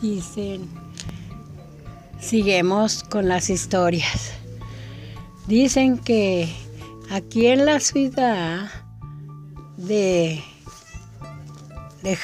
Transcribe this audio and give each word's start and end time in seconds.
Dicen, 0.00 0.68
seguimos 2.20 3.02
con 3.02 3.28
las 3.28 3.50
historias. 3.50 4.32
Dicen 5.48 5.98
que 5.98 6.48
aquí 7.10 7.46
en 7.46 7.64
la 7.64 7.80
ciudad 7.80 8.70
de, 9.76 10.42
de 12.02 12.18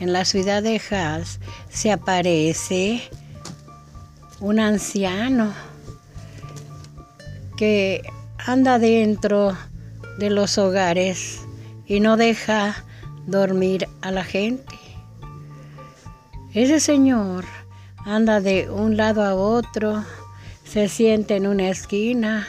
en 0.00 0.12
la 0.12 0.24
ciudad 0.24 0.62
de 0.62 0.80
Hax, 0.90 1.40
se 1.68 1.90
aparece 1.90 3.02
un 4.40 4.60
anciano 4.60 5.52
que 7.56 8.02
anda 8.46 8.78
dentro 8.78 9.56
de 10.18 10.30
los 10.30 10.56
hogares 10.58 11.40
y 11.86 11.98
no 11.98 12.16
deja 12.16 12.84
dormir 13.26 13.88
a 14.00 14.12
la 14.12 14.22
gente. 14.22 14.77
Ese 16.54 16.80
señor 16.80 17.44
anda 18.06 18.40
de 18.40 18.70
un 18.70 18.96
lado 18.96 19.22
a 19.22 19.34
otro, 19.34 20.02
se 20.64 20.88
siente 20.88 21.36
en 21.36 21.46
una 21.46 21.68
esquina, 21.68 22.48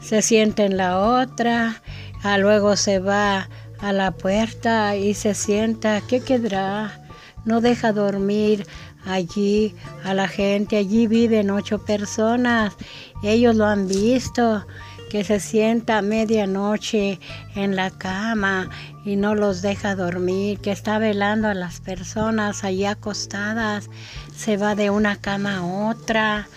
se 0.00 0.20
siente 0.20 0.66
en 0.66 0.76
la 0.76 0.98
otra, 0.98 1.82
a 2.22 2.36
luego 2.36 2.76
se 2.76 2.98
va 2.98 3.48
a 3.80 3.92
la 3.94 4.10
puerta 4.10 4.96
y 4.96 5.14
se 5.14 5.34
sienta, 5.34 6.02
¿qué 6.02 6.20
quedará? 6.20 7.06
No 7.46 7.62
deja 7.62 7.92
dormir 7.92 8.66
allí 9.06 9.74
a 10.04 10.12
la 10.12 10.28
gente, 10.28 10.76
allí 10.76 11.06
viven 11.06 11.50
ocho 11.50 11.78
personas, 11.78 12.76
ellos 13.22 13.56
lo 13.56 13.64
han 13.64 13.88
visto, 13.88 14.66
que 15.08 15.24
se 15.24 15.40
sienta 15.40 15.98
a 15.98 16.02
medianoche 16.02 17.18
en 17.54 17.76
la 17.76 17.90
cama 17.90 18.70
y 19.04 19.16
no 19.16 19.34
los 19.34 19.62
deja 19.62 19.94
dormir, 19.94 20.58
que 20.60 20.70
está 20.70 20.98
velando 20.98 21.48
a 21.48 21.54
las 21.54 21.80
personas 21.80 22.64
allí 22.64 22.84
acostadas, 22.84 23.88
se 24.36 24.56
va 24.56 24.74
de 24.74 24.90
una 24.90 25.16
cama 25.16 25.58
a 25.58 25.64
otra 25.90 26.48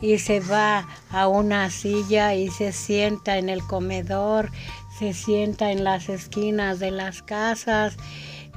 y 0.00 0.18
se 0.18 0.40
va 0.40 0.86
a 1.10 1.28
una 1.28 1.70
silla 1.70 2.34
y 2.34 2.48
se 2.48 2.72
sienta 2.72 3.38
en 3.38 3.48
el 3.48 3.62
comedor, 3.62 4.50
se 4.98 5.12
sienta 5.12 5.72
en 5.72 5.84
las 5.84 6.08
esquinas 6.08 6.78
de 6.78 6.90
las 6.90 7.22
casas 7.22 7.96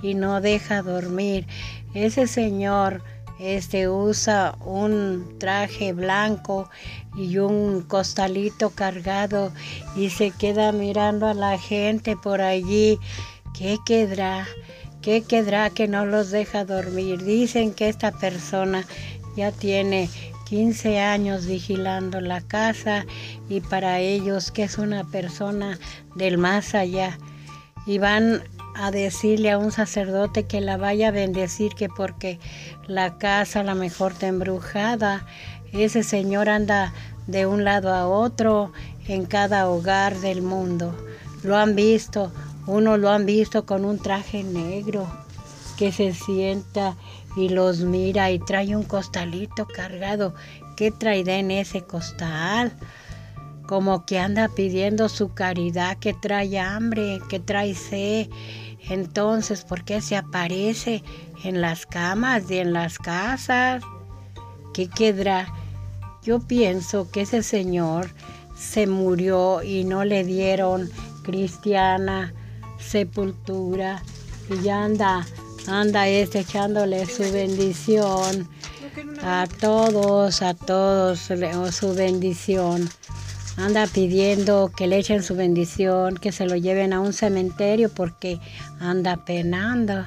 y 0.02 0.14
no 0.14 0.42
deja 0.42 0.82
dormir. 0.82 1.48
Ese 1.94 2.28
señor 2.28 3.04
este 3.40 3.90
usa 3.90 4.56
un 4.64 5.36
traje 5.40 5.94
blanco 5.94 6.70
y 7.16 7.38
un 7.38 7.82
costalito 7.82 8.70
cargado 8.70 9.52
y 9.96 10.10
se 10.10 10.32
queda 10.32 10.72
mirando 10.72 11.28
a 11.28 11.34
la 11.34 11.58
gente 11.58 12.16
por 12.16 12.42
allí. 12.42 13.00
¿Qué 13.58 13.78
quedará? 13.86 14.48
¿Qué 15.02 15.22
quedará 15.22 15.70
que 15.70 15.88
no 15.88 16.06
los 16.06 16.32
deja 16.32 16.66
dormir? 16.66 17.24
Dicen 17.24 17.74
que 17.74 17.90
esta 17.90 18.12
persona 18.12 18.86
ya 19.36 19.52
tiene 19.52 20.10
15 20.46 21.00
años 21.00 21.46
vigilando 21.46 22.22
la 22.22 22.42
casa 22.42 23.06
y 23.50 23.60
para 23.62 24.00
ellos 24.00 24.52
que 24.52 24.64
es 24.64 24.78
una 24.78 25.04
persona 25.04 25.80
del 26.16 26.38
más 26.38 26.76
allá. 26.76 27.18
Y 27.86 27.98
van 27.98 28.44
a 28.76 28.92
decirle 28.92 29.52
a 29.52 29.58
un 29.58 29.72
sacerdote 29.72 30.44
que 30.44 30.62
la 30.62 30.78
vaya 30.78 31.10
a 31.10 31.12
bendecir, 31.12 31.74
que 31.74 31.90
porque 31.90 32.40
la 32.88 33.18
casa 33.18 33.62
a 33.62 33.64
lo 33.64 33.76
mejor 33.76 34.14
está 34.14 34.28
embrujada, 34.28 35.26
ese 35.72 36.04
señor 36.04 36.50
anda 36.50 36.94
de 37.28 37.46
un 37.46 37.64
lado 37.64 37.94
a 37.94 38.08
otro 38.08 38.72
en 39.08 39.26
cada 39.26 39.70
hogar 39.70 40.18
del 40.20 40.42
mundo. 40.42 40.96
Lo 41.44 41.58
han 41.58 41.76
visto, 41.76 42.32
uno 42.68 42.98
lo 42.98 43.10
han 43.10 43.26
visto 43.26 43.66
con 43.66 43.86
un 43.86 44.00
traje 44.00 44.44
negro 44.44 45.08
que 45.78 45.92
se 45.92 46.14
sienta 46.14 46.96
y 47.36 47.50
los 47.50 47.80
mira 47.80 48.32
y 48.32 48.40
trae 48.40 48.76
un 48.76 48.84
costalito 48.84 49.66
cargado. 49.66 50.34
¿Qué 50.76 50.92
trae 50.92 51.22
en 51.22 51.52
ese 51.52 51.82
costal? 51.82 52.74
Como 53.68 54.06
que 54.06 54.20
anda 54.20 54.50
pidiendo 54.50 55.10
su 55.10 55.34
caridad, 55.34 55.98
que 55.98 56.14
trae 56.14 56.60
hambre, 56.60 57.20
que 57.30 57.40
trae 57.40 57.76
sed. 57.76 58.30
Entonces, 58.90 59.64
¿por 59.64 59.84
qué 59.84 60.02
se 60.02 60.18
aparece 60.18 61.04
en 61.44 61.62
las 61.62 61.86
camas 61.86 62.50
y 62.52 62.60
en 62.60 62.74
las 62.74 62.98
casas? 63.00 63.84
¿Qué 64.74 64.90
quedará? 64.90 65.48
Yo 66.24 66.40
pienso 66.40 67.10
que 67.12 67.22
ese 67.22 67.44
señor 67.44 68.10
se 68.56 68.88
murió 68.88 69.62
y 69.64 69.84
no 69.84 70.06
le 70.06 70.24
dieron 70.24 70.90
cristiana 71.24 72.34
sepultura 72.80 74.04
y 74.50 74.62
ya 74.62 74.84
anda, 74.84 75.26
anda 75.68 76.08
este 76.08 76.40
echándole 76.40 77.06
su 77.06 77.24
bendición 77.24 78.48
a 79.24 79.48
todos, 79.60 80.42
a 80.42 80.54
todos 80.54 81.20
su 81.20 81.94
bendición. 81.96 82.90
Anda 83.56 83.86
pidiendo 83.86 84.72
que 84.76 84.88
le 84.88 84.98
echen 84.98 85.22
su 85.22 85.36
bendición, 85.36 86.16
que 86.16 86.32
se 86.32 86.48
lo 86.48 86.56
lleven 86.56 86.92
a 86.92 87.00
un 87.00 87.14
cementerio 87.14 87.90
porque 87.90 88.40
anda 88.80 89.26
penando. 89.26 90.06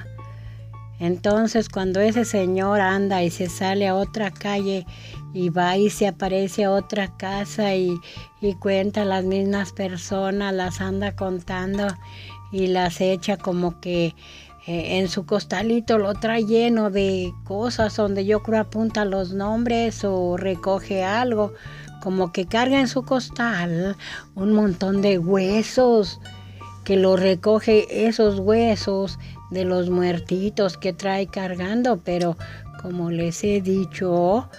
Entonces 0.99 1.69
cuando 1.69 1.99
ese 1.99 2.25
señor 2.25 2.81
anda 2.81 3.23
y 3.23 3.29
se 3.29 3.47
sale 3.47 3.87
a 3.87 3.95
otra 3.95 4.31
calle 4.31 4.85
y 5.33 5.49
va 5.49 5.77
y 5.77 5.89
se 5.89 6.07
aparece 6.07 6.65
a 6.65 6.71
otra 6.71 7.15
casa 7.17 7.75
y, 7.75 7.99
cuenta 8.59 9.05
las 9.05 9.23
mismas 9.23 9.71
personas, 9.71 10.53
las 10.53 10.81
anda 10.81 11.15
contando 11.15 11.87
y 12.51 12.67
las 12.67 13.01
echa 13.01 13.37
como 13.37 13.79
que 13.79 14.15
eh, 14.67 14.97
en 14.97 15.07
su 15.07 15.25
costalito 15.25 15.97
lo 15.97 16.13
trae 16.15 16.45
lleno 16.45 16.89
de 16.89 17.31
cosas 17.43 17.95
donde 17.95 18.25
yo 18.25 18.41
creo 18.41 18.61
apunta 18.61 19.05
los 19.05 19.33
nombres 19.33 20.03
o 20.03 20.37
recoge 20.37 21.03
algo, 21.03 21.53
como 22.01 22.31
que 22.31 22.45
carga 22.45 22.79
en 22.79 22.87
su 22.87 23.03
costal 23.03 23.95
un 24.35 24.53
montón 24.53 25.01
de 25.01 25.17
huesos, 25.17 26.19
que 26.83 26.95
lo 26.95 27.17
recoge 27.17 28.07
esos 28.07 28.39
huesos 28.39 29.19
de 29.51 29.65
los 29.65 29.89
muertitos 29.89 30.77
que 30.77 30.93
trae 30.93 31.27
cargando, 31.27 31.97
pero 32.03 32.37
como 32.81 33.11
les 33.11 33.43
he 33.43 33.61
dicho, 33.61 34.49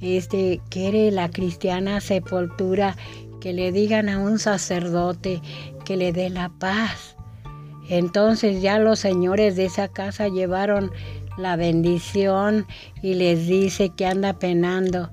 este 0.00 0.60
quiere 0.70 1.10
la 1.10 1.30
cristiana 1.30 2.00
sepultura 2.00 2.96
que 3.40 3.52
le 3.52 3.72
digan 3.72 4.08
a 4.08 4.18
un 4.18 4.38
sacerdote 4.38 5.42
que 5.84 5.96
le 5.96 6.12
dé 6.12 6.30
la 6.30 6.48
paz. 6.48 7.16
Entonces 7.88 8.62
ya 8.62 8.78
los 8.78 8.98
señores 8.98 9.56
de 9.56 9.66
esa 9.66 9.88
casa 9.88 10.28
llevaron 10.28 10.90
la 11.38 11.56
bendición 11.56 12.66
y 13.02 13.14
les 13.14 13.46
dice 13.46 13.90
que 13.90 14.06
anda 14.06 14.38
penando. 14.38 15.10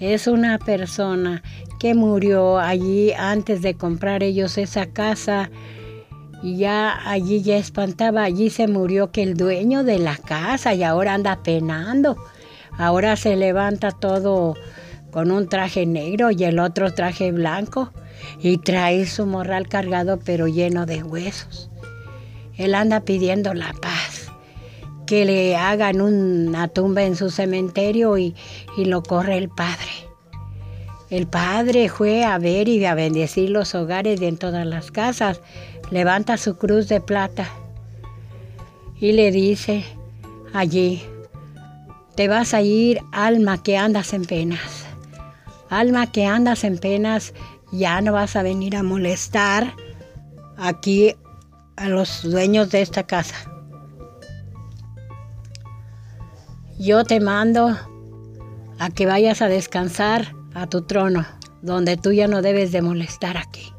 Es 0.00 0.26
una 0.26 0.58
persona 0.58 1.42
que 1.78 1.94
murió 1.94 2.58
allí 2.58 3.12
antes 3.12 3.60
de 3.60 3.74
comprar 3.74 4.22
ellos 4.22 4.56
esa 4.56 4.86
casa 4.86 5.50
y 6.42 6.56
ya 6.56 6.98
allí 7.06 7.42
ya 7.42 7.58
espantaba, 7.58 8.22
allí 8.22 8.48
se 8.48 8.66
murió 8.66 9.12
que 9.12 9.22
el 9.22 9.36
dueño 9.36 9.84
de 9.84 9.98
la 9.98 10.16
casa 10.16 10.72
y 10.72 10.82
ahora 10.82 11.12
anda 11.12 11.42
penando. 11.42 12.16
Ahora 12.78 13.14
se 13.16 13.36
levanta 13.36 13.90
todo 13.90 14.54
con 15.10 15.30
un 15.30 15.48
traje 15.50 15.84
negro 15.84 16.30
y 16.30 16.44
el 16.44 16.60
otro 16.60 16.94
traje 16.94 17.30
blanco 17.30 17.92
y 18.40 18.56
trae 18.56 19.04
su 19.06 19.26
morral 19.26 19.68
cargado 19.68 20.18
pero 20.18 20.48
lleno 20.48 20.86
de 20.86 21.02
huesos. 21.02 21.70
Él 22.56 22.74
anda 22.74 23.00
pidiendo 23.00 23.52
la 23.52 23.74
paz, 23.74 23.99
que 25.10 25.24
le 25.24 25.56
hagan 25.56 26.00
una 26.00 26.68
tumba 26.68 27.02
en 27.02 27.16
su 27.16 27.30
cementerio 27.30 28.16
y, 28.16 28.36
y 28.76 28.84
lo 28.84 29.02
corre 29.02 29.38
el 29.38 29.48
padre. 29.48 29.90
El 31.10 31.26
padre 31.26 31.88
fue 31.88 32.24
a 32.24 32.38
ver 32.38 32.68
y 32.68 32.84
a 32.84 32.94
bendecir 32.94 33.50
los 33.50 33.74
hogares 33.74 34.20
de 34.20 34.28
en 34.28 34.36
todas 34.36 34.64
las 34.64 34.92
casas. 34.92 35.40
Levanta 35.90 36.36
su 36.36 36.56
cruz 36.58 36.86
de 36.86 37.00
plata 37.00 37.48
y 39.00 39.10
le 39.10 39.32
dice 39.32 39.82
allí, 40.52 41.02
te 42.14 42.28
vas 42.28 42.54
a 42.54 42.62
ir, 42.62 43.00
alma 43.10 43.60
que 43.60 43.76
andas 43.76 44.12
en 44.12 44.24
penas. 44.24 44.84
Alma 45.70 46.12
que 46.12 46.24
andas 46.24 46.62
en 46.62 46.78
penas, 46.78 47.34
ya 47.72 48.00
no 48.00 48.12
vas 48.12 48.36
a 48.36 48.44
venir 48.44 48.76
a 48.76 48.84
molestar 48.84 49.74
aquí 50.56 51.16
a 51.74 51.88
los 51.88 52.22
dueños 52.22 52.70
de 52.70 52.82
esta 52.82 53.08
casa. 53.08 53.49
Yo 56.80 57.04
te 57.04 57.20
mando 57.20 57.76
a 58.78 58.88
que 58.88 59.04
vayas 59.04 59.42
a 59.42 59.48
descansar 59.48 60.34
a 60.54 60.66
tu 60.66 60.80
trono, 60.80 61.26
donde 61.60 61.98
tú 61.98 62.10
ya 62.10 62.26
no 62.26 62.40
debes 62.40 62.72
de 62.72 62.80
molestar 62.80 63.36
aquí. 63.36 63.74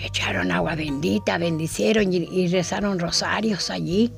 Echaron 0.00 0.52
agua 0.52 0.76
bendita, 0.76 1.38
bendicieron 1.38 2.12
y, 2.12 2.46
rezaron 2.46 3.00
rosarios 3.00 3.68
allí, 3.68 4.12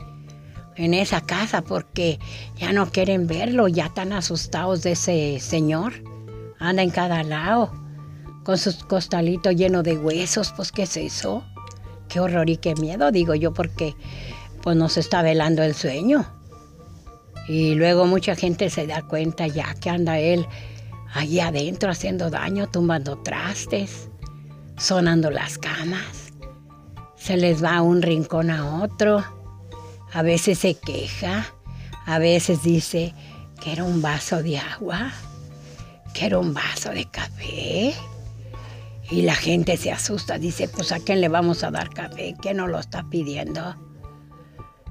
en 0.76 0.92
esa 0.92 1.22
casa, 1.22 1.62
porque 1.62 2.18
ya 2.58 2.70
no 2.74 2.84
quieren 2.90 3.26
verlo, 3.26 3.66
ya 3.66 3.86
están 3.86 4.12
asustados 4.12 4.82
de 4.82 4.92
ese 4.92 5.40
señor. 5.40 5.94
Anda 6.58 6.82
en 6.82 6.90
cada 6.90 7.22
lado, 7.22 7.72
con 8.44 8.58
sus 8.58 8.84
costalitos 8.84 9.56
llenos 9.56 9.84
de 9.84 9.96
huesos, 9.96 10.52
pues 10.54 10.70
¿qué 10.70 10.82
es 10.82 10.98
eso? 10.98 11.46
Qué 12.10 12.20
horror 12.20 12.50
y 12.50 12.58
qué 12.58 12.74
miedo, 12.74 13.10
digo 13.10 13.34
yo, 13.34 13.54
porque 13.54 13.96
pues 14.60 14.76
nos 14.76 14.98
está 14.98 15.22
velando 15.22 15.62
el 15.62 15.74
sueño. 15.74 16.26
Y 17.46 17.74
luego 17.74 18.06
mucha 18.06 18.34
gente 18.36 18.70
se 18.70 18.86
da 18.86 19.02
cuenta 19.02 19.46
ya 19.46 19.74
que 19.74 19.90
anda 19.90 20.18
él 20.18 20.46
allí 21.12 21.40
adentro 21.40 21.90
haciendo 21.90 22.30
daño, 22.30 22.68
tumbando 22.68 23.18
trastes, 23.22 24.08
sonando 24.76 25.30
las 25.30 25.58
camas. 25.58 26.32
Se 27.16 27.36
les 27.36 27.62
va 27.62 27.76
a 27.76 27.82
un 27.82 28.02
rincón 28.02 28.50
a 28.50 28.82
otro. 28.82 29.24
A 30.12 30.22
veces 30.22 30.58
se 30.58 30.74
queja, 30.74 31.46
a 32.06 32.18
veces 32.18 32.62
dice 32.62 33.14
que 33.62 33.72
era 33.72 33.84
un 33.84 34.02
vaso 34.02 34.42
de 34.42 34.58
agua, 34.58 35.12
que 36.12 36.26
era 36.26 36.38
un 36.38 36.54
vaso 36.54 36.90
de 36.90 37.04
café. 37.10 37.94
Y 39.10 39.22
la 39.22 39.34
gente 39.34 39.76
se 39.76 39.92
asusta, 39.92 40.38
dice, 40.38 40.68
pues 40.68 40.92
a 40.92 40.98
quién 40.98 41.20
le 41.20 41.28
vamos 41.28 41.62
a 41.62 41.70
dar 41.70 41.90
café, 41.90 42.34
¿Qué 42.40 42.54
no 42.54 42.66
lo 42.66 42.78
está 42.78 43.04
pidiendo. 43.10 43.74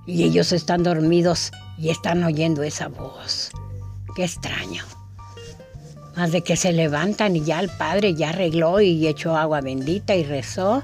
Y 0.05 0.23
ellos 0.23 0.51
están 0.51 0.83
dormidos 0.83 1.51
y 1.77 1.89
están 1.89 2.23
oyendo 2.23 2.63
esa 2.63 2.87
voz. 2.87 3.51
Qué 4.15 4.23
extraño. 4.23 4.83
Más 6.15 6.31
de 6.31 6.41
que 6.41 6.55
se 6.55 6.73
levantan 6.73 7.35
y 7.35 7.43
ya 7.43 7.59
el 7.59 7.69
padre 7.69 8.13
ya 8.13 8.29
arregló 8.29 8.81
y 8.81 9.07
echó 9.07 9.35
agua 9.35 9.61
bendita 9.61 10.15
y 10.15 10.23
rezó 10.23 10.83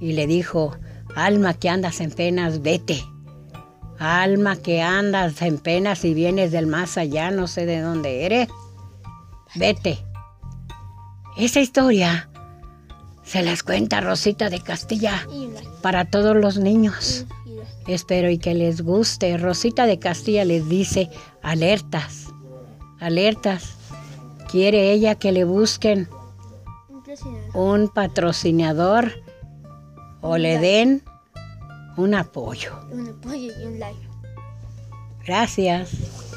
y 0.00 0.12
le 0.12 0.26
dijo, 0.26 0.76
alma 1.14 1.54
que 1.54 1.68
andas 1.68 2.00
en 2.00 2.10
penas, 2.10 2.62
vete. 2.62 3.04
Alma 3.98 4.56
que 4.56 4.82
andas 4.82 5.42
en 5.42 5.58
penas 5.58 6.04
y 6.04 6.14
vienes 6.14 6.52
del 6.52 6.66
más 6.66 6.96
allá, 6.98 7.30
no 7.30 7.46
sé 7.46 7.66
de 7.66 7.80
dónde 7.80 8.24
eres, 8.26 8.48
vete. 9.54 9.98
Esa 11.36 11.60
historia 11.60 12.28
se 13.24 13.42
las 13.42 13.62
cuenta 13.62 14.00
Rosita 14.00 14.50
de 14.50 14.60
Castilla 14.60 15.26
para 15.82 16.04
todos 16.04 16.36
los 16.36 16.58
niños. 16.58 17.26
Espero 17.88 18.30
y 18.30 18.38
que 18.38 18.54
les 18.54 18.82
guste. 18.82 19.38
Rosita 19.38 19.86
de 19.86 19.98
Castilla 19.98 20.44
les 20.44 20.68
dice 20.68 21.10
alertas, 21.42 22.26
alertas. 23.00 23.76
Quiere 24.50 24.92
ella 24.92 25.14
que 25.14 25.32
le 25.32 25.44
busquen 25.44 26.08
un 27.54 27.88
patrocinador 27.88 29.12
o 30.20 30.36
le 30.36 30.58
den 30.58 31.02
un 31.96 32.14
apoyo. 32.14 32.78
Un 32.92 33.08
apoyo 33.08 33.52
y 33.58 33.64
un 33.64 33.78
like. 33.78 34.08
Gracias. 35.24 36.27